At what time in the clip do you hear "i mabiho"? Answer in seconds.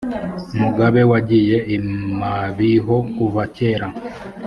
1.75-2.95